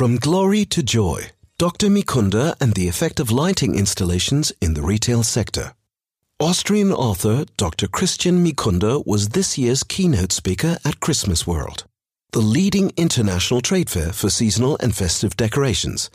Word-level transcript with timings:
From 0.00 0.16
Glory 0.16 0.64
to 0.64 0.82
Joy, 0.82 1.30
Dr. 1.58 1.88
Mikunda 1.88 2.54
and 2.58 2.72
the 2.72 2.88
Effect 2.88 3.20
of 3.20 3.30
Lighting 3.30 3.74
Installations 3.74 4.50
in 4.62 4.72
the 4.72 4.80
Retail 4.80 5.22
Sector. 5.22 5.74
Austrian 6.40 6.90
author 6.90 7.44
Dr. 7.58 7.86
Christian 7.86 8.42
Mikunda 8.42 9.06
was 9.06 9.28
this 9.28 9.58
year's 9.58 9.82
keynote 9.82 10.32
speaker 10.32 10.78
at 10.86 11.00
Christmas 11.00 11.46
World, 11.46 11.84
the 12.32 12.40
leading 12.40 12.94
international 12.96 13.60
trade 13.60 13.90
fair 13.90 14.10
for 14.10 14.30
seasonal 14.30 14.78
and 14.80 14.96
festive 14.96 15.36
decorations. 15.36 16.08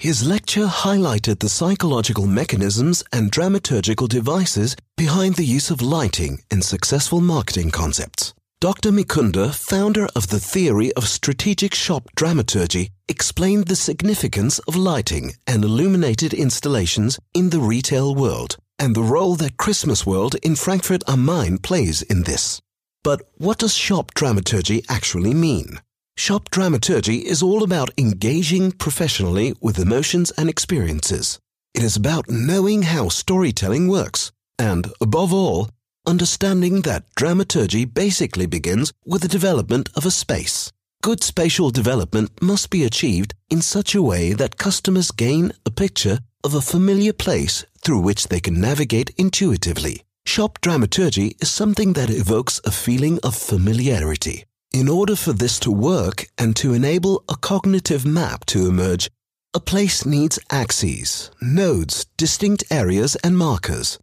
His 0.00 0.26
lecture 0.26 0.66
highlighted 0.66 1.40
the 1.40 1.50
psychological 1.50 2.26
mechanisms 2.26 3.04
and 3.12 3.30
dramaturgical 3.30 4.08
devices 4.08 4.74
behind 4.96 5.34
the 5.34 5.44
use 5.44 5.70
of 5.70 5.82
lighting 5.82 6.40
in 6.50 6.62
successful 6.62 7.20
marketing 7.20 7.70
concepts. 7.70 8.32
Dr. 8.62 8.92
Mikunda, 8.92 9.54
founder 9.54 10.08
of 10.16 10.28
the 10.28 10.40
theory 10.40 10.90
of 10.94 11.06
strategic 11.06 11.74
shop 11.74 12.08
dramaturgy, 12.16 12.92
explained 13.10 13.66
the 13.66 13.76
significance 13.76 14.58
of 14.60 14.74
lighting 14.74 15.32
and 15.46 15.62
illuminated 15.62 16.32
installations 16.32 17.18
in 17.34 17.50
the 17.50 17.60
retail 17.60 18.14
world 18.14 18.56
and 18.78 18.94
the 18.94 19.02
role 19.02 19.34
that 19.34 19.58
Christmas 19.58 20.06
World 20.06 20.34
in 20.36 20.56
Frankfurt 20.56 21.02
am 21.06 21.26
Main 21.26 21.58
plays 21.58 22.00
in 22.00 22.22
this. 22.22 22.58
But 23.04 23.20
what 23.36 23.58
does 23.58 23.74
shop 23.74 24.14
dramaturgy 24.14 24.82
actually 24.88 25.34
mean? 25.34 25.78
Shop 26.20 26.50
dramaturgy 26.50 27.20
is 27.26 27.42
all 27.42 27.62
about 27.62 27.88
engaging 27.96 28.72
professionally 28.72 29.54
with 29.62 29.78
emotions 29.78 30.30
and 30.32 30.50
experiences. 30.50 31.38
It 31.72 31.82
is 31.82 31.96
about 31.96 32.28
knowing 32.28 32.82
how 32.82 33.08
storytelling 33.08 33.88
works 33.88 34.30
and, 34.58 34.92
above 35.00 35.32
all, 35.32 35.70
understanding 36.06 36.82
that 36.82 37.06
dramaturgy 37.16 37.86
basically 37.86 38.44
begins 38.44 38.92
with 39.06 39.22
the 39.22 39.28
development 39.28 39.88
of 39.96 40.04
a 40.04 40.10
space. 40.10 40.70
Good 41.02 41.24
spatial 41.24 41.70
development 41.70 42.42
must 42.42 42.68
be 42.68 42.84
achieved 42.84 43.32
in 43.48 43.62
such 43.62 43.94
a 43.94 44.02
way 44.02 44.34
that 44.34 44.58
customers 44.58 45.12
gain 45.12 45.52
a 45.64 45.70
picture 45.70 46.18
of 46.44 46.54
a 46.54 46.60
familiar 46.60 47.14
place 47.14 47.64
through 47.82 48.00
which 48.00 48.28
they 48.28 48.40
can 48.40 48.60
navigate 48.60 49.08
intuitively. 49.16 50.02
Shop 50.26 50.60
dramaturgy 50.60 51.34
is 51.40 51.50
something 51.50 51.94
that 51.94 52.10
evokes 52.10 52.60
a 52.66 52.70
feeling 52.70 53.18
of 53.22 53.34
familiarity. 53.34 54.44
In 54.72 54.88
order 54.88 55.16
for 55.16 55.32
this 55.32 55.58
to 55.60 55.72
work 55.72 56.26
and 56.38 56.54
to 56.56 56.74
enable 56.74 57.24
a 57.28 57.34
cognitive 57.34 58.06
map 58.06 58.46
to 58.46 58.68
emerge, 58.68 59.10
a 59.52 59.58
place 59.58 60.06
needs 60.06 60.38
axes, 60.48 61.32
nodes, 61.42 62.06
distinct 62.16 62.62
areas, 62.70 63.16
and 63.16 63.36
markers. 63.36 63.98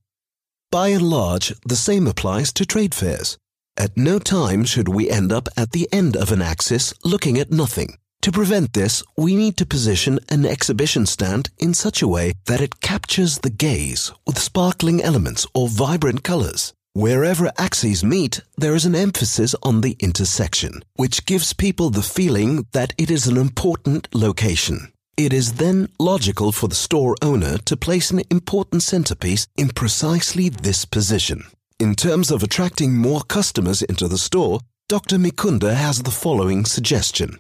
By 0.70 0.90
and 0.90 1.10
large, 1.10 1.54
the 1.66 1.78
same 1.78 2.06
applies 2.06 2.52
to 2.52 2.66
trade 2.66 2.94
fairs. 2.94 3.38
At 3.78 3.96
no 3.96 4.20
time 4.20 4.66
should 4.66 4.90
we 4.90 5.10
end 5.10 5.32
up 5.32 5.48
at 5.56 5.72
the 5.72 5.88
end 5.94 6.18
of 6.18 6.34
an 6.34 6.42
axis 6.42 6.94
looking 7.02 7.38
at 7.38 7.50
nothing. 7.50 7.98
To 8.24 8.32
prevent 8.34 8.74
this, 8.74 9.04
we 9.16 9.38
need 9.38 9.56
to 9.58 9.66
position 9.66 10.20
an 10.28 10.46
exhibition 10.46 11.06
stand 11.06 11.50
in 11.60 11.74
such 11.74 12.02
a 12.02 12.10
way 12.10 12.34
that 12.48 12.60
it 12.60 12.82
captures 12.82 13.38
the 13.40 13.50
gaze 13.50 14.12
with 14.26 14.38
sparkling 14.38 15.02
elements 15.02 15.48
or 15.54 15.70
vibrant 15.70 16.26
colors. 16.26 16.74
Wherever 16.98 17.52
axes 17.60 18.04
meet, 18.04 18.42
there 18.58 18.74
is 18.74 18.86
an 18.86 18.96
emphasis 18.96 19.54
on 19.62 19.82
the 19.82 19.96
intersection, 20.00 20.82
which 20.96 21.28
gives 21.28 21.54
people 21.54 21.92
the 21.92 22.02
feeling 22.02 22.66
that 22.72 22.92
it 22.98 23.12
is 23.12 23.28
an 23.28 23.38
important 23.38 24.08
location. 24.16 24.92
It 25.16 25.32
is 25.32 25.54
then 25.62 25.90
logical 26.00 26.52
for 26.52 26.68
the 26.68 26.74
store 26.74 27.16
owner 27.22 27.60
to 27.60 27.78
place 27.78 28.10
an 28.10 28.24
important 28.32 28.82
centerpiece 28.82 29.46
in 29.56 29.70
precisely 29.70 30.50
this 30.50 30.86
position. 30.86 31.44
In 31.78 31.94
terms 31.94 32.32
of 32.32 32.42
attracting 32.42 32.98
more 32.98 33.22
customers 33.22 33.84
into 33.84 34.08
the 34.08 34.18
store, 34.18 34.62
Dr. 34.90 35.20
Mikunda 35.20 35.76
has 35.76 36.02
the 36.02 36.10
following 36.10 36.66
suggestion. 36.66 37.40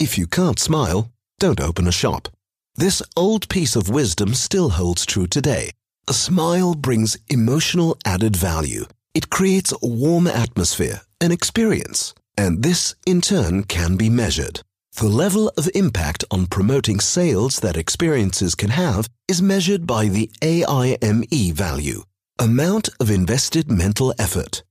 If 0.00 0.18
you 0.18 0.26
can't 0.26 0.58
smile, 0.58 1.12
don't 1.38 1.60
open 1.60 1.86
a 1.86 1.92
shop. 1.92 2.26
This 2.74 3.02
old 3.16 3.48
piece 3.48 3.76
of 3.76 3.88
wisdom 3.88 4.34
still 4.34 4.70
holds 4.70 5.06
true 5.06 5.28
today. 5.28 5.70
A 6.08 6.12
smile 6.12 6.74
brings 6.74 7.16
emotional 7.28 7.96
added 8.04 8.34
value. 8.34 8.86
It 9.16 9.30
creates 9.30 9.72
a 9.72 9.78
warm 9.80 10.26
atmosphere, 10.26 11.00
an 11.22 11.32
experience, 11.32 12.12
and 12.36 12.62
this 12.62 12.94
in 13.06 13.22
turn 13.22 13.64
can 13.64 13.96
be 13.96 14.10
measured. 14.10 14.60
The 14.96 15.08
level 15.08 15.50
of 15.56 15.70
impact 15.74 16.22
on 16.30 16.48
promoting 16.48 17.00
sales 17.00 17.60
that 17.60 17.78
experiences 17.78 18.54
can 18.54 18.68
have 18.68 19.08
is 19.26 19.40
measured 19.40 19.86
by 19.86 20.08
the 20.08 20.30
AIME 20.42 21.24
value, 21.54 22.02
amount 22.38 22.90
of 23.00 23.10
invested 23.10 23.70
mental 23.70 24.12
effort. 24.18 24.62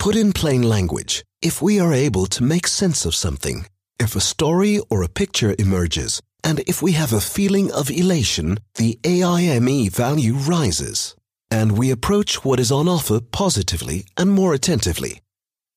Put 0.00 0.16
in 0.16 0.32
plain 0.32 0.62
language, 0.62 1.24
if 1.40 1.62
we 1.62 1.78
are 1.78 1.92
able 1.92 2.26
to 2.34 2.42
make 2.42 2.66
sense 2.66 3.06
of 3.06 3.14
something, 3.14 3.66
if 4.00 4.16
a 4.16 4.20
story 4.34 4.80
or 4.90 5.04
a 5.04 5.14
picture 5.22 5.54
emerges, 5.56 6.20
and 6.42 6.58
if 6.66 6.82
we 6.82 6.92
have 6.92 7.12
a 7.12 7.20
feeling 7.20 7.70
of 7.70 7.92
elation, 7.92 8.58
the 8.74 8.98
AIME 9.04 9.88
value 9.88 10.34
rises, 10.34 11.14
and 11.54 11.78
we 11.78 11.92
approach 11.92 12.44
what 12.44 12.58
is 12.58 12.72
on 12.72 12.88
offer 12.88 13.20
positively 13.20 14.04
and 14.16 14.28
more 14.28 14.54
attentively. 14.54 15.20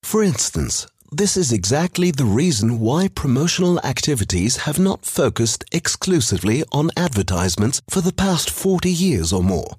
For 0.01 0.23
instance, 0.23 0.87
this 1.11 1.37
is 1.37 1.51
exactly 1.51 2.09
the 2.09 2.25
reason 2.25 2.79
why 2.79 3.09
promotional 3.09 3.79
activities 3.85 4.57
have 4.65 4.79
not 4.79 5.05
focused 5.05 5.63
exclusively 5.71 6.63
on 6.71 6.89
advertisements 6.97 7.79
for 7.91 8.01
the 8.01 8.17
past 8.25 8.49
40 8.49 8.89
years 8.89 9.31
or 9.31 9.43
more. 9.43 9.71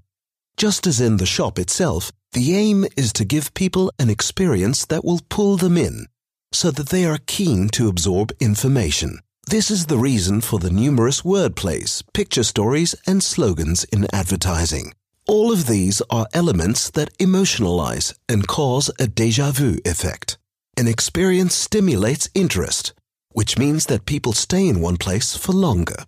Just 0.57 0.87
as 0.87 1.01
in 1.01 1.17
the 1.17 1.27
shop 1.27 1.59
itself, 1.59 2.13
the 2.33 2.55
aim 2.55 2.87
is 2.97 3.13
to 3.15 3.25
give 3.25 3.53
people 3.55 3.91
an 3.99 4.09
experience 4.09 4.87
that 4.87 5.05
will 5.05 5.23
pull 5.29 5.57
them 5.57 5.77
in, 5.77 6.07
so 6.53 6.71
that 6.71 6.91
they 6.91 7.05
are 7.07 7.19
keen 7.27 7.69
to 7.71 7.89
absorb 7.89 8.31
information. 8.39 9.19
This 9.49 9.69
is 9.69 9.87
the 9.87 9.99
reason 9.99 10.43
for 10.43 10.61
the 10.61 10.71
numerous 10.71 11.23
wordplays, 11.23 12.05
picture 12.15 12.45
stories, 12.45 12.95
and 13.05 13.21
slogans 13.21 13.83
in 13.85 14.07
advertising. 14.13 14.93
All 15.29 15.53
of 15.53 15.67
these 15.67 16.01
are 16.09 16.27
elements 16.33 16.89
that 16.93 17.13
emotionalize 17.19 18.15
and 18.31 18.49
cause 18.49 18.91
a 18.99 19.07
deja 19.07 19.51
vu 19.51 19.79
effect. 19.85 20.39
An 20.79 20.89
experience 20.89 21.55
stimulates 21.55 22.31
interest, 22.35 22.95
which 23.33 23.59
means 23.59 23.85
that 23.87 24.07
people 24.07 24.33
stay 24.33 24.67
in 24.67 24.81
one 24.81 24.97
place 24.97 25.37
for 25.37 25.53
longer. 25.53 26.07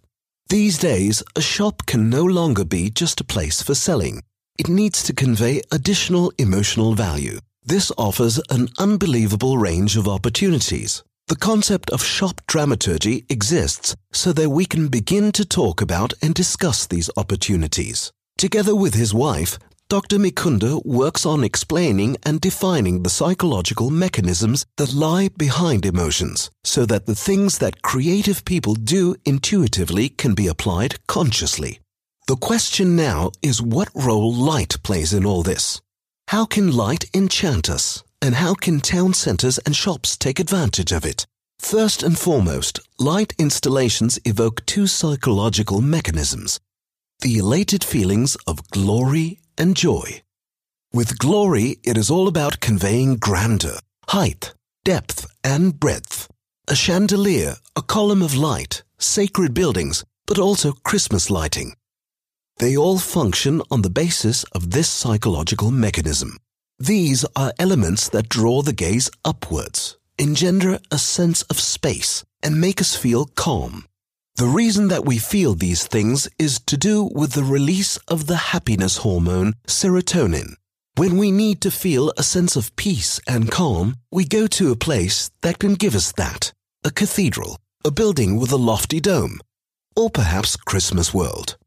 These 0.48 0.78
days, 0.78 1.22
a 1.36 1.42
shop 1.42 1.84
can 1.84 2.08
no 2.08 2.24
longer 2.24 2.64
be 2.64 2.88
just 2.88 3.20
a 3.20 3.24
place 3.34 3.60
for 3.60 3.74
selling. 3.74 4.22
It 4.58 4.70
needs 4.70 5.02
to 5.02 5.12
convey 5.12 5.60
additional 5.70 6.32
emotional 6.38 6.94
value. 6.94 7.40
This 7.62 7.92
offers 7.98 8.40
an 8.48 8.68
unbelievable 8.78 9.58
range 9.58 9.98
of 9.98 10.08
opportunities. 10.08 11.04
The 11.28 11.36
concept 11.36 11.90
of 11.90 12.02
shop 12.02 12.40
dramaturgy 12.46 13.26
exists 13.28 13.94
so 14.12 14.32
that 14.32 14.48
we 14.48 14.64
can 14.64 14.88
begin 14.88 15.30
to 15.32 15.44
talk 15.44 15.82
about 15.82 16.14
and 16.22 16.34
discuss 16.34 16.86
these 16.86 17.10
opportunities. 17.18 18.12
Together 18.40 18.74
with 18.74 18.94
his 18.94 19.12
wife, 19.12 19.58
Dr. 19.90 20.16
Mikunda 20.16 20.82
works 20.82 21.26
on 21.26 21.44
explaining 21.44 22.16
and 22.22 22.40
defining 22.40 23.02
the 23.02 23.10
psychological 23.10 23.90
mechanisms 23.90 24.64
that 24.78 24.94
lie 24.94 25.28
behind 25.36 25.84
emotions 25.84 26.50
so 26.64 26.86
that 26.86 27.04
the 27.04 27.14
things 27.14 27.58
that 27.58 27.82
creative 27.82 28.42
people 28.46 28.74
do 28.74 29.14
intuitively 29.26 30.08
can 30.08 30.32
be 30.32 30.46
applied 30.46 31.06
consciously. 31.06 31.80
The 32.28 32.36
question 32.36 32.96
now 32.96 33.30
is 33.42 33.60
what 33.60 33.90
role 33.94 34.32
light 34.32 34.82
plays 34.82 35.12
in 35.12 35.26
all 35.26 35.42
this. 35.42 35.82
How 36.28 36.46
can 36.46 36.72
light 36.72 37.04
enchant 37.12 37.68
us? 37.68 38.02
And 38.22 38.36
how 38.36 38.54
can 38.54 38.80
town 38.80 39.12
centers 39.12 39.58
and 39.58 39.76
shops 39.76 40.16
take 40.16 40.40
advantage 40.40 40.92
of 40.92 41.04
it? 41.04 41.26
First 41.58 42.02
and 42.02 42.18
foremost, 42.18 42.80
light 42.98 43.34
installations 43.38 44.18
evoke 44.24 44.64
two 44.64 44.86
psychological 44.86 45.82
mechanisms 45.82 46.58
the 47.20 47.38
elated 47.38 47.84
feelings 47.84 48.36
of 48.46 48.68
glory 48.70 49.40
and 49.58 49.76
joy. 49.76 50.22
With 50.92 51.18
glory, 51.18 51.76
it 51.84 51.96
is 51.96 52.10
all 52.10 52.26
about 52.26 52.60
conveying 52.60 53.16
grandeur, 53.16 53.78
height, 54.08 54.54
depth, 54.84 55.26
and 55.44 55.78
breadth. 55.78 56.28
A 56.66 56.74
chandelier, 56.74 57.56
a 57.76 57.82
column 57.82 58.22
of 58.22 58.34
light, 58.34 58.82
sacred 58.98 59.54
buildings, 59.54 60.04
but 60.26 60.38
also 60.38 60.72
Christmas 60.72 61.30
lighting. 61.30 61.74
They 62.58 62.76
all 62.76 62.98
function 62.98 63.62
on 63.70 63.82
the 63.82 63.90
basis 63.90 64.44
of 64.52 64.70
this 64.70 64.88
psychological 64.88 65.70
mechanism. 65.70 66.36
These 66.78 67.24
are 67.36 67.52
elements 67.58 68.08
that 68.10 68.28
draw 68.28 68.62
the 68.62 68.72
gaze 68.72 69.10
upwards, 69.24 69.98
engender 70.18 70.78
a 70.90 70.98
sense 70.98 71.42
of 71.42 71.58
space, 71.60 72.24
and 72.42 72.60
make 72.60 72.80
us 72.80 72.96
feel 72.96 73.26
calm. 73.26 73.86
The 74.40 74.46
reason 74.46 74.88
that 74.88 75.04
we 75.04 75.18
feel 75.18 75.54
these 75.54 75.86
things 75.86 76.26
is 76.38 76.60
to 76.60 76.78
do 76.78 77.10
with 77.14 77.32
the 77.32 77.44
release 77.44 77.98
of 78.08 78.26
the 78.26 78.36
happiness 78.54 78.96
hormone, 78.96 79.52
serotonin. 79.66 80.54
When 80.94 81.18
we 81.18 81.30
need 81.30 81.60
to 81.60 81.70
feel 81.70 82.10
a 82.16 82.22
sense 82.22 82.56
of 82.56 82.74
peace 82.74 83.20
and 83.28 83.50
calm, 83.50 83.96
we 84.10 84.24
go 84.24 84.46
to 84.46 84.72
a 84.72 84.76
place 84.76 85.30
that 85.42 85.58
can 85.58 85.74
give 85.74 85.94
us 85.94 86.12
that. 86.12 86.54
A 86.84 86.90
cathedral, 86.90 87.58
a 87.84 87.90
building 87.90 88.40
with 88.40 88.50
a 88.50 88.56
lofty 88.70 88.98
dome, 88.98 89.40
or 89.94 90.08
perhaps 90.08 90.56
Christmas 90.56 91.12
World. 91.12 91.58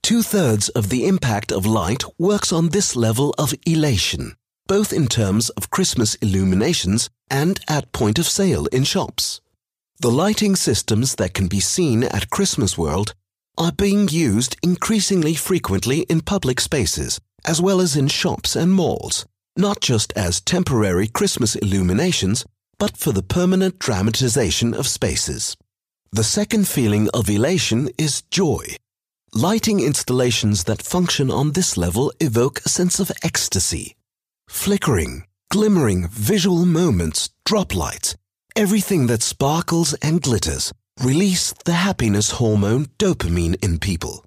Two 0.00 0.22
thirds 0.22 0.68
of 0.68 0.90
the 0.90 1.08
impact 1.08 1.50
of 1.50 1.66
light 1.66 2.04
works 2.16 2.52
on 2.52 2.68
this 2.68 2.94
level 2.94 3.34
of 3.38 3.54
elation. 3.66 4.36
both 4.66 4.92
in 4.92 5.06
terms 5.06 5.50
of 5.50 5.70
Christmas 5.70 6.14
illuminations 6.16 7.10
and 7.30 7.60
at 7.68 7.92
point 7.92 8.18
of 8.18 8.26
sale 8.26 8.66
in 8.66 8.84
shops. 8.84 9.40
The 10.04 10.10
lighting 10.10 10.54
systems 10.54 11.14
that 11.14 11.32
can 11.32 11.46
be 11.48 11.60
seen 11.60 12.04
at 12.04 12.28
Christmas 12.28 12.76
World 12.76 13.14
are 13.56 13.72
being 13.72 14.06
used 14.08 14.54
increasingly 14.62 15.32
frequently 15.32 16.00
in 16.10 16.20
public 16.20 16.60
spaces, 16.60 17.18
as 17.46 17.58
well 17.58 17.80
as 17.80 17.96
in 17.96 18.08
shops 18.08 18.54
and 18.54 18.70
malls, 18.74 19.24
not 19.56 19.80
just 19.80 20.12
as 20.14 20.42
temporary 20.42 21.08
Christmas 21.08 21.56
illuminations, 21.56 22.44
but 22.78 22.98
for 22.98 23.12
the 23.12 23.22
permanent 23.22 23.78
dramatization 23.78 24.74
of 24.74 24.86
spaces. 24.86 25.56
The 26.12 26.22
second 26.22 26.68
feeling 26.68 27.08
of 27.14 27.30
elation 27.30 27.88
is 27.96 28.24
joy. 28.30 28.76
Lighting 29.32 29.80
installations 29.80 30.64
that 30.64 30.82
function 30.82 31.30
on 31.30 31.52
this 31.52 31.78
level 31.78 32.12
evoke 32.20 32.60
a 32.60 32.68
sense 32.68 33.00
of 33.00 33.10
ecstasy. 33.22 33.96
Flickering, 34.50 35.24
glimmering 35.50 36.08
visual 36.08 36.66
moments, 36.66 37.30
drop 37.46 37.74
lights, 37.74 38.16
everything 38.56 39.08
that 39.08 39.22
sparkles 39.22 39.94
and 39.94 40.22
glitters 40.22 40.72
release 41.02 41.52
the 41.64 41.72
happiness 41.72 42.32
hormone 42.32 42.86
dopamine 42.98 43.62
in 43.64 43.78
people. 43.78 44.24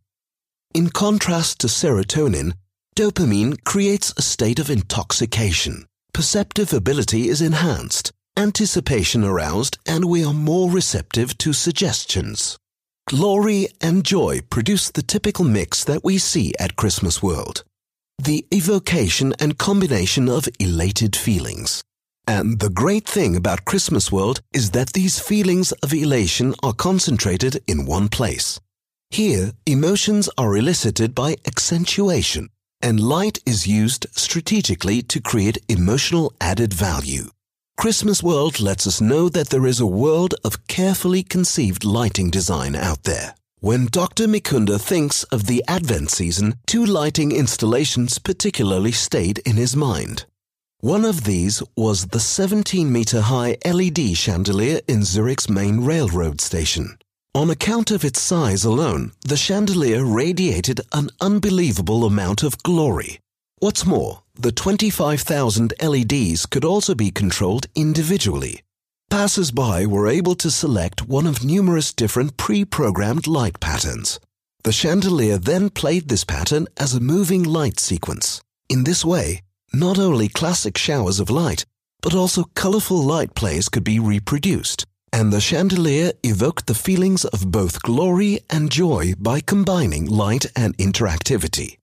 In 0.73 0.89
contrast 0.89 1.59
to 1.61 1.67
serotonin, 1.67 2.53
dopamine 2.95 3.63
creates 3.63 4.13
a 4.17 4.21
state 4.21 4.59
of 4.59 4.69
intoxication. 4.69 5.85
Perceptive 6.13 6.73
ability 6.73 7.29
is 7.29 7.41
enhanced, 7.41 8.11
anticipation 8.35 9.23
aroused, 9.23 9.77
and 9.85 10.05
we 10.05 10.25
are 10.25 10.33
more 10.33 10.69
receptive 10.69 11.37
to 11.37 11.53
suggestions. 11.53 12.57
Glory 13.07 13.69
and 13.79 14.03
joy 14.03 14.41
produce 14.49 14.91
the 14.91 15.01
typical 15.01 15.45
mix 15.45 15.85
that 15.85 16.03
we 16.03 16.17
see 16.17 16.53
at 16.59 16.75
Christmas 16.75 17.23
World. 17.23 17.63
The 18.19 18.45
evocation 18.53 19.33
and 19.39 19.57
combination 19.57 20.27
of 20.27 20.49
elated 20.59 21.15
feelings. 21.15 21.83
And 22.27 22.59
the 22.59 22.69
great 22.69 23.07
thing 23.07 23.37
about 23.37 23.63
Christmas 23.63 24.11
World 24.11 24.41
is 24.53 24.71
that 24.71 24.91
these 24.91 25.17
feelings 25.17 25.71
of 25.71 25.93
elation 25.93 26.53
are 26.61 26.73
concentrated 26.73 27.63
in 27.67 27.85
one 27.85 28.09
place. 28.09 28.59
Here, 29.09 29.53
emotions 29.65 30.29
are 30.37 30.57
elicited 30.57 31.15
by 31.15 31.37
accentuation, 31.47 32.49
and 32.81 32.99
light 32.99 33.39
is 33.45 33.65
used 33.65 34.07
strategically 34.11 35.01
to 35.03 35.21
create 35.21 35.63
emotional 35.69 36.33
added 36.41 36.73
value. 36.73 37.29
Christmas 37.77 38.21
World 38.21 38.59
lets 38.59 38.85
us 38.85 38.99
know 38.99 39.29
that 39.29 39.49
there 39.49 39.65
is 39.65 39.79
a 39.79 39.85
world 39.85 40.35
of 40.43 40.67
carefully 40.67 41.23
conceived 41.23 41.85
lighting 41.85 42.29
design 42.29 42.75
out 42.75 43.03
there. 43.03 43.35
When 43.59 43.85
Dr. 43.85 44.27
Mikunda 44.27 44.81
thinks 44.81 45.23
of 45.25 45.45
the 45.45 45.63
Advent 45.67 46.11
season, 46.11 46.55
two 46.65 46.85
lighting 46.85 47.31
installations 47.31 48.19
particularly 48.19 48.91
stayed 48.91 49.39
in 49.39 49.55
his 49.55 49.75
mind. 49.75 50.25
One 50.81 51.05
of 51.05 51.23
these 51.23 51.63
was 51.75 52.05
the 52.07 52.19
17 52.19 52.91
meter 52.91 53.21
high 53.21 53.57
LED 53.65 54.15
chandelier 54.15 54.79
in 54.87 55.03
Zurich's 55.03 55.49
main 55.49 55.83
railroad 55.83 56.39
station. 56.39 56.99
On 57.33 57.49
account 57.49 57.89
of 57.89 58.05
its 58.05 58.21
size 58.21 58.63
alone, 58.63 59.11
the 59.25 59.37
chandelier 59.37 60.05
radiated 60.05 60.81
an 60.93 61.09
unbelievable 61.19 62.05
amount 62.05 62.43
of 62.43 62.61
glory. 62.61 63.19
What's 63.57 63.87
more, 63.87 64.21
the 64.35 64.51
25,000 64.51 65.73
LEDs 65.81 66.45
could 66.45 66.63
also 66.63 66.93
be 66.93 67.09
controlled 67.09 67.65
individually. 67.73 68.61
Passers-by 69.09 69.87
were 69.87 70.07
able 70.07 70.35
to 70.35 70.51
select 70.51 71.07
one 71.07 71.25
of 71.25 71.43
numerous 71.43 71.91
different 71.91 72.37
pre-programmed 72.37 73.25
light 73.25 73.59
patterns. 73.59 74.19
The 74.63 74.71
chandelier 74.71 75.39
then 75.39 75.71
played 75.71 76.07
this 76.07 76.23
pattern 76.23 76.67
as 76.77 76.93
a 76.93 76.99
moving 76.99 77.41
light 77.41 77.79
sequence. 77.79 78.41
In 78.69 78.83
this 78.83 79.03
way, 79.03 79.41
not 79.73 79.99
only 79.99 80.27
classic 80.27 80.77
showers 80.77 81.19
of 81.19 81.29
light, 81.29 81.65
but 82.01 82.13
also 82.13 82.43
colorful 82.55 83.01
light 83.03 83.35
plays 83.35 83.69
could 83.69 83.83
be 83.83 83.99
reproduced, 83.99 84.85
and 85.11 85.31
the 85.31 85.41
chandelier 85.41 86.11
evoked 86.23 86.67
the 86.67 86.75
feelings 86.75 87.25
of 87.25 87.51
both 87.51 87.81
glory 87.81 88.39
and 88.49 88.71
joy 88.71 89.13
by 89.17 89.39
combining 89.39 90.05
light 90.05 90.45
and 90.55 90.77
interactivity. 90.77 91.77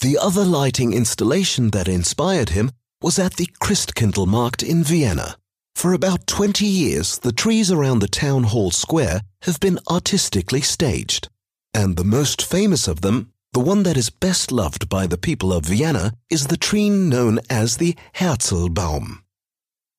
The 0.00 0.18
other 0.18 0.44
lighting 0.44 0.92
installation 0.92 1.70
that 1.70 1.88
inspired 1.88 2.50
him 2.50 2.70
was 3.00 3.18
at 3.18 3.34
the 3.34 3.48
Christkindlmarkt 3.62 4.62
in 4.62 4.84
Vienna. 4.84 5.36
For 5.74 5.92
about 5.92 6.26
20 6.26 6.64
years, 6.64 7.18
the 7.18 7.32
trees 7.32 7.70
around 7.70 7.98
the 7.98 8.08
town 8.08 8.44
hall 8.44 8.70
square 8.70 9.22
have 9.42 9.58
been 9.58 9.78
artistically 9.90 10.60
staged, 10.60 11.28
and 11.74 11.96
the 11.96 12.04
most 12.04 12.42
famous 12.42 12.86
of 12.86 13.00
them 13.00 13.31
the 13.52 13.60
one 13.60 13.82
that 13.82 13.98
is 13.98 14.08
best 14.08 14.50
loved 14.50 14.88
by 14.88 15.06
the 15.06 15.18
people 15.18 15.52
of 15.52 15.66
Vienna 15.66 16.14
is 16.30 16.46
the 16.46 16.56
tree 16.56 16.88
known 16.88 17.38
as 17.50 17.76
the 17.76 17.94
Herzlbaum. 18.14 19.18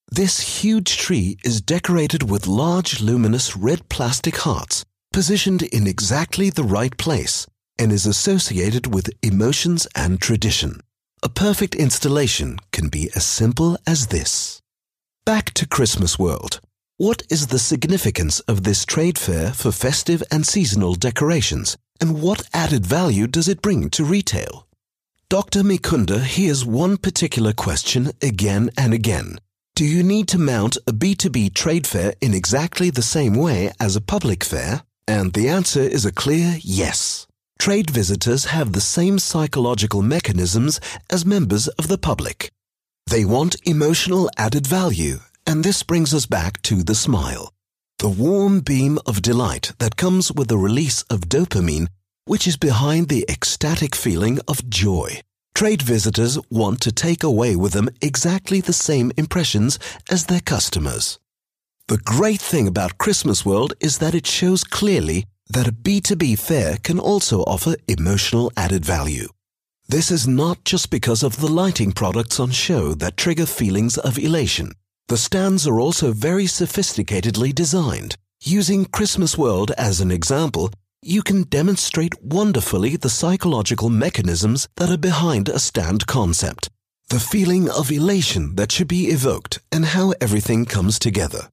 This 0.09 0.61
huge 0.61 0.97
tree 0.97 1.38
is 1.44 1.61
decorated 1.61 2.29
with 2.29 2.47
large 2.47 3.00
luminous 3.00 3.55
red 3.55 3.89
plastic 3.89 4.38
hearts 4.38 4.85
positioned 5.11 5.61
in 5.61 5.85
exactly 5.85 6.50
the 6.50 6.63
right 6.63 6.97
place 6.97 7.45
and 7.77 7.91
is 7.91 8.07
associated 8.07 8.91
with 8.91 9.11
emotions 9.21 9.88
and 9.95 10.19
tradition. 10.19 10.79
A 11.21 11.29
perfect 11.29 11.75
installation 11.75 12.57
can 12.71 12.89
be 12.89 13.11
as 13.15 13.23
simple 13.23 13.77
as 13.85 14.07
this. 14.07 14.61
Back 15.25 15.53
to 15.53 15.67
Christmas 15.67 16.17
World. 16.17 16.59
What 16.97 17.21
is 17.29 17.47
the 17.47 17.59
significance 17.59 18.39
of 18.41 18.63
this 18.63 18.83
trade 18.83 19.19
fair 19.19 19.51
for 19.51 19.71
festive 19.71 20.23
and 20.31 20.45
seasonal 20.45 20.95
decorations 20.95 21.77
and 22.03 22.21
what 22.21 22.50
added 22.53 22.85
value 22.85 23.27
does 23.27 23.47
it 23.47 23.61
bring 23.61 23.89
to 23.89 24.03
retail? 24.03 24.67
Dr. 25.29 25.63
Mikunda 25.63 26.19
hears 26.21 26.65
one 26.65 26.97
particular 26.97 27.53
question 27.53 28.11
again 28.21 28.69
and 28.77 28.94
again. 28.94 29.39
Do 29.73 29.85
you 29.85 30.03
need 30.03 30.27
to 30.27 30.38
mount 30.38 30.75
a 30.85 30.91
B2B 30.91 31.53
trade 31.53 31.88
fair 31.88 32.13
in 32.19 32.33
exactly 32.33 32.89
the 32.89 33.01
same 33.01 33.35
way 33.35 33.71
as 33.79 33.95
a 33.95 34.01
public 34.01 34.44
fair? 34.44 34.83
And 35.07 35.31
the 35.31 35.47
answer 35.47 35.79
is 35.79 36.05
a 36.05 36.11
clear 36.11 36.57
yes. 36.59 37.25
Trade 37.57 37.89
visitors 37.89 38.45
have 38.57 38.73
the 38.73 38.81
same 38.81 39.17
psychological 39.17 40.01
mechanisms 40.01 40.81
as 41.09 41.25
members 41.25 41.69
of 41.69 41.88
the 41.88 41.97
public. 41.97 42.51
They 43.07 43.23
want 43.23 43.55
emotional 43.63 44.29
added 44.38 44.67
value, 44.67 45.19
and 45.47 45.63
this 45.63 45.83
brings 45.83 46.13
us 46.13 46.25
back 46.25 46.61
to 46.63 46.83
the 46.83 46.95
smile 46.95 47.52
the 48.03 48.09
warm 48.09 48.59
beam 48.59 49.00
of 49.05 49.21
delight 49.21 49.71
that 49.79 49.95
comes 49.95 50.29
with 50.29 50.50
the 50.50 50.57
release 50.57 51.03
of 51.03 51.29
dopamine, 51.29 51.88
which 52.25 52.45
is 52.45 52.57
behind 52.57 53.07
the 53.07 53.25
ecstatic 53.29 53.95
feeling 53.95 54.41
of 54.45 54.69
joy. 54.69 55.21
Trade 55.55 55.81
visitors 55.81 56.38
want 56.50 56.81
to 56.81 56.91
take 56.91 57.23
away 57.23 57.55
with 57.55 57.71
them 57.71 57.88
exactly 58.01 58.59
the 58.59 58.73
same 58.73 59.13
impressions 59.15 59.79
as 60.12 60.25
their 60.25 60.41
customers. 60.41 61.17
The 61.88 61.98
great 61.98 62.41
thing 62.41 62.67
about 62.67 62.98
Christmas 62.98 63.45
World 63.45 63.74
is 63.79 64.00
that 64.00 64.13
it 64.13 64.27
shows 64.27 64.65
clearly 64.65 65.24
that 65.51 65.69
a 65.69 65.72
B2B 65.72 66.38
fair 66.38 66.75
can 66.83 67.00
also 67.00 67.43
offer 67.43 67.77
emotional 67.88 68.51
added 68.57 68.83
value. 68.83 69.29
This 69.88 70.12
is 70.12 70.27
not 70.27 70.65
just 70.65 70.89
because 70.89 71.24
of 71.24 71.39
the 71.39 71.48
lighting 71.48 71.93
products 71.93 72.38
on 72.38 72.51
show 72.51 72.95
that 72.95 73.15
trigger 73.15 73.45
feelings 73.45 73.98
of 73.98 74.17
elation. 74.17 74.74
The 75.10 75.17
stands 75.17 75.67
are 75.67 75.79
also 75.79 76.13
very 76.13 76.45
sophisticatedly 76.45 77.53
designed. 77.53 78.15
Using 78.41 78.86
Christmas 78.86 79.38
World 79.38 79.72
as 79.77 80.00
an 80.00 80.12
example, 80.12 80.72
you 81.01 81.22
can 81.22 81.43
demonstrate 81.43 82.22
wonderfully 82.24 82.95
the 82.95 83.10
psychological 83.10 83.89
mechanisms 83.89 84.69
that 84.77 84.89
are 84.89 84.98
behind 84.98 85.50
a 85.50 85.60
stand 85.60 86.07
concept, 86.07 86.69
the 87.10 87.19
feeling 87.19 87.69
of 87.69 87.91
elation 87.91 88.55
that 88.55 88.72
should 88.72 88.88
be 88.88 89.07
evoked, 89.07 89.60
and 89.72 89.86
how 89.86 90.13
everything 90.22 90.65
comes 90.65 90.98
together. 90.98 91.50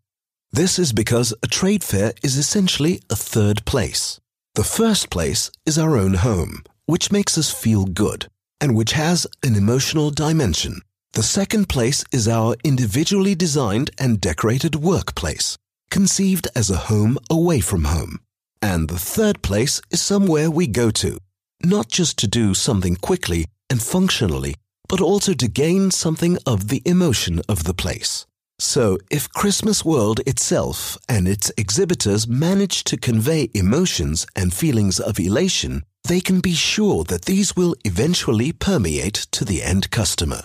This 0.53 0.79
is 0.79 0.93
because 0.93 1.35
a 1.43 1.49
trade 1.49 1.83
fair 1.83 2.13
is 2.23 2.37
essentially 2.37 3.01
a 3.11 3.17
third 3.17 3.65
place. 3.65 4.21
The 4.55 4.65
first 4.65 5.11
place 5.11 5.51
is 5.67 5.79
our 5.79 5.97
own 5.97 6.15
home, 6.15 6.63
which 6.87 7.13
makes 7.13 7.37
us 7.37 7.53
feel 7.53 7.85
good, 7.85 8.29
and 8.61 8.77
which 8.77 8.93
has 8.93 9.27
an 9.43 9.55
emotional 9.57 10.11
dimension. 10.11 10.83
The 11.15 11.25
second 11.25 11.69
place 11.69 12.05
is 12.13 12.29
our 12.29 12.55
individually 12.63 13.35
designed 13.35 13.91
and 13.99 14.21
decorated 14.21 14.77
workplace, 14.77 15.59
conceived 15.91 16.47
as 16.55 16.71
a 16.71 16.87
home 16.89 17.19
away 17.29 17.59
from 17.59 17.85
home. 17.85 18.21
And 18.63 18.89
the 18.89 18.99
third 18.99 19.43
place 19.43 19.83
is 19.91 20.01
somewhere 20.01 20.49
we 20.49 20.69
go 20.69 20.93
to, 20.93 21.19
not 21.65 21.89
just 21.89 22.17
to 22.19 22.29
do 22.29 22.55
something 22.55 22.95
quickly 22.95 23.47
and 23.69 23.83
functionally, 23.83 24.55
but 24.89 25.01
also 25.01 25.35
to 25.35 25.49
gain 25.49 25.91
something 25.91 26.39
of 26.47 26.69
the 26.69 26.81
emotion 26.85 27.41
of 27.49 27.65
the 27.65 27.75
place. 27.75 28.25
So, 28.61 28.97
if 29.11 29.29
Christmas 29.31 29.85
World 29.85 30.21
itself 30.29 30.97
and 31.09 31.27
its 31.27 31.51
exhibitors 31.57 32.29
manage 32.29 32.85
to 32.85 32.97
convey 32.97 33.51
emotions 33.53 34.27
and 34.37 34.55
feelings 34.55 35.01
of 35.01 35.19
elation, 35.19 35.83
they 36.05 36.21
can 36.21 36.41
be 36.41 36.55
sure 36.55 37.03
that 37.05 37.25
these 37.25 37.57
will 37.57 37.75
eventually 37.85 38.53
permeate 38.53 39.27
to 39.33 39.45
the 39.45 39.63
end 39.65 39.91
customer. 39.91 40.43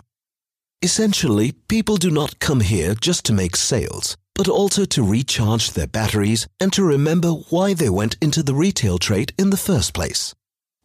Essentially, 0.85 1.51
people 1.67 1.97
do 1.97 2.11
not 2.11 2.37
come 2.37 2.59
here 2.59 2.93
just 2.93 3.25
to 3.25 3.33
make 3.33 3.55
sales, 3.55 4.15
but 4.35 4.47
also 4.47 4.85
to 4.85 5.01
recharge 5.03 5.71
their 5.71 5.87
batteries 5.87 6.47
and 6.59 6.71
to 6.73 6.83
remember 6.83 7.31
why 7.49 7.73
they 7.73 7.89
went 7.89 8.17
into 8.21 8.43
the 8.43 8.53
retail 8.53 8.99
trade 8.99 9.33
in 9.35 9.49
the 9.49 9.57
first 9.69 9.95
place. 9.95 10.35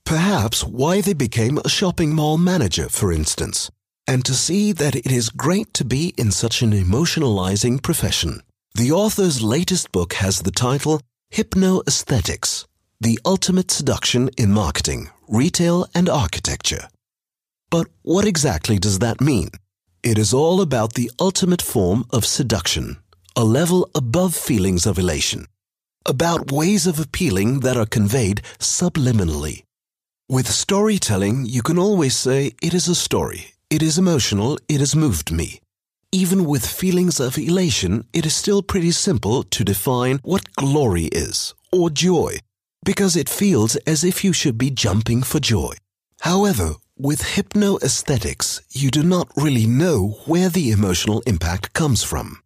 Perhaps 0.07 0.65
why 0.65 1.03
they 1.03 1.13
became 1.13 1.59
a 1.59 1.69
shopping 1.69 2.15
mall 2.15 2.39
manager, 2.39 2.89
for 2.89 3.13
instance. 3.13 3.71
and 4.07 4.25
to 4.25 4.35
see 4.35 4.73
that 4.73 4.97
it 4.97 5.13
is 5.13 5.29
great 5.29 5.73
to 5.75 5.85
be 5.85 6.15
in 6.17 6.31
such 6.33 6.63
an 6.63 6.73
emotionalizing 6.73 7.81
profession. 7.81 8.43
The 8.75 8.91
author's 8.91 9.43
latest 9.43 9.93
book 9.93 10.15
has 10.15 10.41
the 10.41 10.51
title 10.51 11.01
Hypnoaesthetics 11.31 12.65
The 13.01 13.19
Ultimate 13.25 13.71
Seduction 13.71 14.31
in 14.37 14.51
Marketing, 14.51 15.11
Retail, 15.29 15.87
and 15.95 16.09
Architecture. 16.09 16.89
But 17.71 17.87
what 18.03 18.25
exactly 18.25 18.79
does 18.79 18.99
that 19.01 19.21
mean? 19.21 19.51
It 20.03 20.17
is 20.17 20.33
all 20.33 20.63
about 20.63 20.95
the 20.95 21.11
ultimate 21.21 21.61
form 21.61 22.07
of 22.09 22.25
seduction, 22.25 22.97
a 23.37 23.45
level 23.45 23.91
above 23.95 24.35
feelings 24.35 24.87
of 24.87 24.99
elation, 24.99 25.45
about 26.07 26.51
ways 26.51 26.87
of 26.87 26.99
appealing 26.99 27.61
that 27.61 27.77
are 27.77 27.85
conveyed 27.85 28.41
subliminally. 28.59 29.65
With 30.27 30.49
storytelling, 30.49 31.45
you 31.45 31.61
can 31.61 31.79
always 31.79 32.17
say, 32.17 32.53
it 32.63 32.73
is 32.73 32.89
a 32.89 32.95
story, 32.95 33.53
it 33.69 33.83
is 33.83 33.99
emotional, 33.99 34.59
it 34.71 34.81
has 34.81 34.97
moved 34.97 35.33
me. 35.33 35.61
Even 36.13 36.47
with 36.47 36.67
feelings 36.67 37.21
of 37.21 37.37
elation, 37.37 38.07
it 38.15 38.25
is 38.25 38.35
still 38.35 38.63
pretty 38.63 38.93
simple 38.93 39.43
to 39.43 39.65
define 39.65 40.19
what 40.23 40.55
glory 40.55 41.09
is, 41.13 41.55
or 41.71 41.91
joy, 41.91 42.39
because 42.87 43.17
it 43.17 43.29
feels 43.29 43.77
as 43.87 44.03
if 44.03 44.25
you 44.25 44.33
should 44.33 44.57
be 44.57 44.71
jumping 44.71 45.23
for 45.23 45.41
joy. 45.41 45.75
However, 46.21 46.77
with 47.03 47.35
hypnoaesthetics, 47.35 48.61
you 48.71 48.91
do 48.91 49.03
not 49.03 49.29
really 49.37 49.67
know 49.67 50.19
where 50.27 50.49
the 50.49 50.71
emotional 50.71 51.23
impact 51.27 51.73
comes 51.73 52.03
from. 52.03 52.43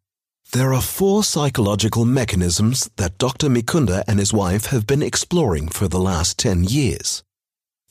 There 0.53 0.73
are 0.73 0.81
four 0.81 1.25
psychological 1.25 2.05
mechanisms 2.05 2.89
that 2.97 3.19
Dr. 3.19 3.49
Mikunda 3.49 4.05
and 4.07 4.21
his 4.21 4.33
wife 4.33 4.67
have 4.67 4.87
been 4.87 5.03
exploring 5.03 5.69
for 5.69 5.89
the 5.89 5.99
last 5.99 6.39
10 6.39 6.65
years. 6.65 7.25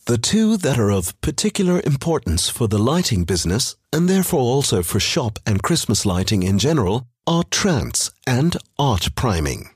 The 0.06 0.18
two 0.18 0.58
that 0.58 0.80
are 0.80 0.92
of 0.92 1.20
particular 1.22 1.82
importance 1.86 2.50
for 2.50 2.68
the 2.68 2.80
lighting 2.80 3.26
business, 3.26 3.76
and 3.92 4.08
therefore 4.08 4.42
also 4.42 4.84
for 4.84 5.00
shop 5.00 5.40
and 5.46 5.64
Christmas 5.64 6.06
lighting 6.06 6.44
in 6.44 6.60
general, 6.60 7.08
are 7.28 7.44
trance 7.52 8.12
and 8.26 8.56
art 8.80 9.16
priming. 9.16 9.70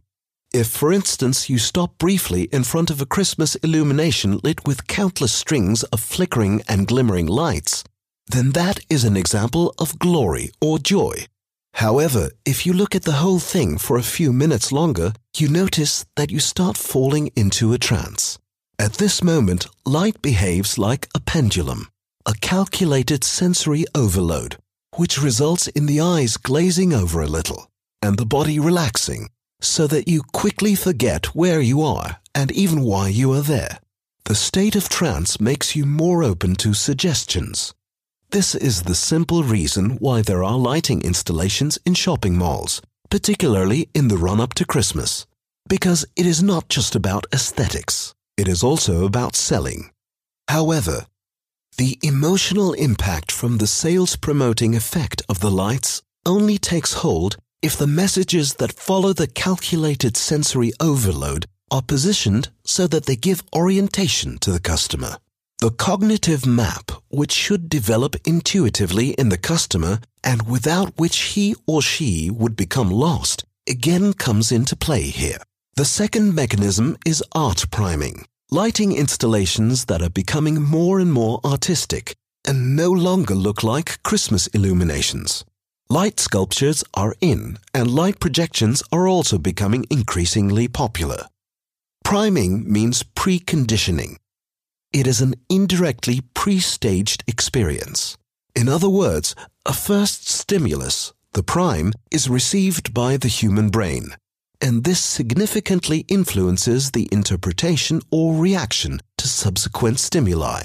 If, 0.54 0.68
for 0.68 0.94
instance, 0.94 1.50
you 1.50 1.58
stop 1.58 1.98
briefly 1.98 2.44
in 2.54 2.64
front 2.64 2.90
of 2.90 3.02
a 3.02 3.06
Christmas 3.06 3.56
illumination 3.56 4.40
lit 4.44 4.66
with 4.66 4.88
countless 4.88 5.34
strings 5.34 5.84
of 5.84 6.00
flickering 6.00 6.62
and 6.70 6.88
glimmering 6.88 7.28
lights, 7.28 7.84
then 8.28 8.52
that 8.52 8.80
is 8.90 9.04
an 9.04 9.18
example 9.18 9.74
of 9.78 10.00
glory 10.00 10.52
or 10.62 10.80
joy. 10.80 11.26
However, 11.74 12.32
if 12.46 12.66
you 12.66 12.74
look 12.74 12.96
at 12.96 13.04
the 13.04 13.20
whole 13.24 13.40
thing 13.40 13.78
for 13.78 13.98
a 13.98 14.04
few 14.16 14.32
minutes 14.34 14.72
longer, 14.72 15.14
you 15.36 15.50
notice 15.50 16.06
that 16.16 16.32
you 16.32 16.40
start 16.40 16.78
falling 16.78 17.30
into 17.36 17.74
a 17.74 17.78
trance. 17.78 18.40
At 18.80 18.94
this 18.94 19.24
moment, 19.24 19.68
light 19.86 20.22
behaves 20.22 20.78
like 20.78 21.08
a 21.14 21.20
pendulum, 21.20 21.90
a 22.26 22.34
calculated 22.42 23.24
sensory 23.24 23.86
overload, 23.94 24.58
which 24.96 25.22
results 25.22 25.68
in 25.68 25.88
the 25.88 26.00
eyes 26.02 26.38
glazing 26.38 26.94
over 26.94 27.22
a 27.22 27.28
little 27.28 27.70
and 28.02 28.18
the 28.18 28.26
body 28.26 28.60
relaxing 28.60 29.30
so 29.62 29.88
that 29.88 30.08
you 30.08 30.22
quickly 30.22 30.76
forget 30.76 31.28
where 31.36 31.62
you 31.62 31.82
are 31.82 32.20
and 32.36 32.52
even 32.52 32.82
why 32.82 33.08
you 33.08 33.34
are 33.34 33.42
there. 33.42 33.80
The 34.26 34.36
state 34.36 34.76
of 34.76 34.90
trance 34.90 35.40
makes 35.40 35.76
you 35.76 35.86
more 35.86 36.24
open 36.24 36.56
to 36.58 36.74
suggestions. 36.74 37.74
This 38.32 38.56
is 38.56 38.84
the 38.84 38.96
simple 38.96 39.44
reason 39.44 39.92
why 40.00 40.22
there 40.22 40.44
are 40.44 40.58
lighting 40.58 41.02
installations 41.02 41.80
in 41.86 41.94
shopping 41.94 42.38
malls, 42.38 42.82
particularly 43.10 43.90
in 43.94 44.10
the 44.10 44.18
run 44.18 44.42
up 44.42 44.54
to 44.56 44.66
Christmas. 44.66 45.26
Because 45.70 46.06
it 46.16 46.26
is 46.26 46.44
not 46.44 46.68
just 46.68 46.96
about 46.96 47.26
aesthetics. 47.34 48.14
It 48.36 48.48
is 48.48 48.64
also 48.64 49.06
about 49.06 49.36
selling. 49.36 49.92
However, 50.50 51.08
the 51.78 51.98
emotional 52.02 52.74
impact 52.74 53.32
from 53.32 53.58
the 53.58 53.68
sales 53.68 54.16
promoting 54.16 54.76
effect 54.76 55.22
of 55.30 55.40
the 55.40 55.52
lights 55.52 56.02
only 56.26 56.58
takes 56.58 56.94
hold 56.96 57.38
if 57.62 57.76
the 57.76 57.88
messages 57.88 58.56
that 58.56 58.74
follow 58.74 59.14
the 59.14 59.28
calculated 59.28 60.16
sensory 60.16 60.72
overload 60.80 61.46
are 61.72 61.82
positioned 61.82 62.50
so 62.64 62.88
that 62.88 63.06
they 63.06 63.16
give 63.16 63.44
orientation 63.56 64.38
to 64.40 64.52
the 64.52 64.60
customer. 64.60 65.18
The 65.60 65.72
cognitive 65.72 66.46
map, 66.46 66.92
which 67.10 67.32
should 67.32 67.68
develop 67.68 68.16
intuitively 68.26 69.10
in 69.12 69.30
the 69.30 69.40
customer 69.40 70.00
and 70.24 70.48
without 70.48 70.94
which 70.98 71.18
he 71.34 71.56
or 71.66 71.82
she 71.82 72.30
would 72.30 72.56
become 72.56 72.92
lost, 72.92 73.44
again 73.68 74.14
comes 74.14 74.52
into 74.52 74.76
play 74.76 75.02
here. 75.02 75.40
The 75.76 75.86
second 75.86 76.36
mechanism 76.36 76.96
is 77.06 77.24
art 77.32 77.66
priming, 77.72 78.26
lighting 78.52 78.96
installations 78.96 79.86
that 79.86 80.02
are 80.04 80.12
becoming 80.12 80.62
more 80.62 81.00
and 81.00 81.12
more 81.12 81.40
artistic 81.44 82.16
and 82.46 82.76
no 82.76 82.92
longer 82.92 83.36
look 83.36 83.64
like 83.64 84.02
Christmas 84.04 84.46
illuminations. 84.48 85.44
Light 85.90 86.20
sculptures 86.20 86.84
are 86.94 87.16
in, 87.22 87.58
and 87.74 87.90
light 87.90 88.20
projections 88.20 88.84
are 88.92 89.08
also 89.08 89.38
becoming 89.38 89.86
increasingly 89.90 90.68
popular. 90.68 91.28
Priming 92.04 92.72
means 92.72 93.04
preconditioning. 93.04 94.18
It 94.92 95.08
is 95.08 95.22
an 95.22 95.36
indirectly 95.50 96.22
pre-staged 96.34 97.24
experience. 97.28 98.18
In 98.56 98.68
other 98.70 98.90
words, 98.90 99.36
a 99.66 99.74
first 99.74 100.28
stimulus, 100.28 101.14
the 101.34 101.44
prime, 101.44 101.94
is 102.12 102.30
received 102.30 102.94
by 102.94 103.18
the 103.18 103.28
human 103.28 103.70
brain 103.70 104.16
and 104.62 104.84
this 104.84 105.00
significantly 105.00 106.00
influences 106.08 106.92
the 106.92 107.08
interpretation 107.12 108.02
or 108.12 108.36
reaction 108.36 109.00
to 109.18 109.28
subsequent 109.28 110.00
stimuli. 110.00 110.64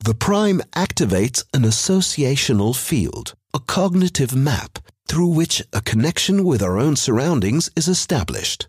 The 0.00 0.14
prime 0.14 0.60
activates 0.72 1.44
an 1.54 1.62
associational 1.62 2.74
field, 2.76 3.34
a 3.54 3.60
cognitive 3.60 4.34
map, 4.34 4.78
through 5.06 5.28
which 5.28 5.62
a 5.72 5.80
connection 5.80 6.44
with 6.44 6.62
our 6.62 6.78
own 6.78 6.96
surroundings 6.96 7.70
is 7.76 7.88
established. 7.88 8.68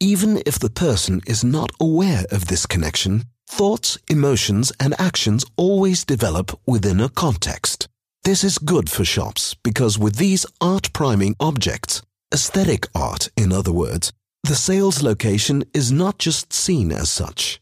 Even 0.00 0.42
if 0.46 0.58
the 0.58 0.70
person 0.70 1.20
is 1.26 1.42
not 1.42 1.70
aware 1.80 2.24
of 2.30 2.46
this 2.46 2.66
connection, 2.66 3.24
thoughts, 3.48 3.98
emotions, 4.08 4.72
and 4.78 4.94
actions 5.00 5.44
always 5.56 6.04
develop 6.04 6.58
within 6.66 7.00
a 7.00 7.08
context. 7.08 7.88
This 8.24 8.44
is 8.44 8.58
good 8.58 8.90
for 8.90 9.04
shops 9.04 9.54
because 9.62 9.98
with 9.98 10.16
these 10.16 10.44
art 10.60 10.92
priming 10.92 11.34
objects, 11.40 12.02
Aesthetic 12.32 12.86
art, 12.94 13.30
in 13.38 13.52
other 13.52 13.72
words, 13.72 14.12
the 14.44 14.54
sales 14.54 15.02
location 15.02 15.64
is 15.72 15.90
not 15.90 16.18
just 16.18 16.52
seen 16.52 16.92
as 16.92 17.08
such, 17.08 17.58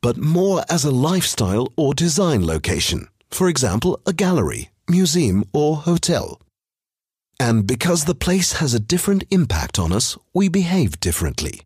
but 0.00 0.16
more 0.16 0.64
as 0.70 0.84
a 0.84 0.90
lifestyle 0.90 1.70
or 1.76 1.92
design 1.92 2.46
location, 2.46 3.08
for 3.30 3.50
example, 3.50 4.00
a 4.06 4.14
gallery, 4.14 4.70
museum, 4.88 5.44
or 5.52 5.76
hotel. 5.76 6.40
And 7.40 7.66
because 7.66 8.04
the 8.04 8.14
place 8.14 8.54
has 8.54 8.74
a 8.74 8.80
different 8.80 9.24
impact 9.30 9.78
on 9.78 9.92
us, 9.92 10.16
we 10.34 10.48
behave 10.48 11.00
differently. 11.00 11.60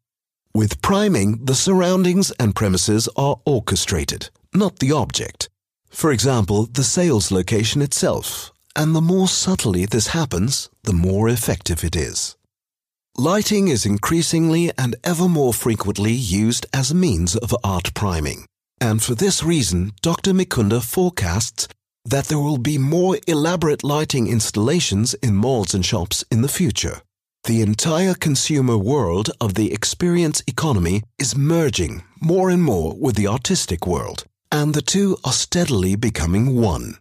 With 0.54 0.82
priming, 0.82 1.44
the 1.44 1.54
surroundings 1.54 2.30
and 2.32 2.54
premises 2.54 3.08
are 3.16 3.40
orchestrated, 3.46 4.28
not 4.52 4.80
the 4.80 4.92
object. 4.92 5.48
For 5.90 6.12
example, 6.12 6.66
the 6.66 6.84
sales 6.84 7.30
location 7.30 7.80
itself, 7.80 8.52
and 8.76 8.94
the 8.94 9.00
more 9.00 9.28
subtly 9.28 9.86
this 9.86 10.08
happens, 10.08 10.68
the 10.84 10.92
more 10.92 11.28
effective 11.28 11.84
it 11.84 11.96
is. 11.96 12.36
Lighting 13.16 13.68
is 13.68 13.84
increasingly 13.84 14.72
and 14.78 14.96
ever 15.04 15.28
more 15.28 15.52
frequently 15.52 16.12
used 16.12 16.64
as 16.72 16.90
a 16.90 16.94
means 16.94 17.36
of 17.36 17.54
art 17.62 17.92
priming. 17.94 18.46
And 18.80 19.02
for 19.02 19.14
this 19.14 19.42
reason, 19.42 19.92
Dr. 20.00 20.32
Mikunda 20.32 20.82
forecasts 20.82 21.68
that 22.04 22.26
there 22.26 22.38
will 22.38 22.58
be 22.58 22.78
more 22.78 23.18
elaborate 23.26 23.84
lighting 23.84 24.28
installations 24.28 25.14
in 25.14 25.34
malls 25.34 25.74
and 25.74 25.84
shops 25.84 26.24
in 26.30 26.42
the 26.42 26.48
future. 26.48 27.00
The 27.44 27.60
entire 27.60 28.14
consumer 28.14 28.78
world 28.78 29.30
of 29.40 29.54
the 29.54 29.72
experience 29.72 30.42
economy 30.46 31.02
is 31.18 31.36
merging 31.36 32.02
more 32.20 32.50
and 32.50 32.62
more 32.62 32.94
with 32.96 33.16
the 33.16 33.26
artistic 33.26 33.86
world, 33.86 34.24
and 34.50 34.74
the 34.74 34.82
two 34.82 35.16
are 35.24 35.32
steadily 35.32 35.96
becoming 35.96 36.60
one. 36.60 36.98